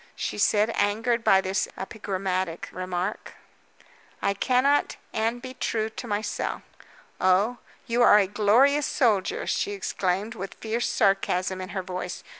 she 0.15 0.39
said, 0.39 0.71
angered 0.73 1.23
by 1.23 1.39
this 1.39 1.67
epigrammatic 1.77 2.67
remark. 2.71 3.33
"I 4.19 4.33
cannot 4.33 4.95
and 5.13 5.43
be 5.43 5.53
true 5.53 5.91
to 5.91 6.07
myself." 6.07 6.63
"Oh? 7.19 7.59
you 7.85 8.01
are 8.01 8.17
a 8.17 8.25
glorious 8.25 8.87
soldier," 8.87 9.45
she 9.45 9.73
exclaimed, 9.73 10.33
with 10.33 10.55
fierce 10.55 10.89
sarcasm 10.89 11.61
in 11.61 11.69
her 11.69 11.83
voice. 11.83 12.23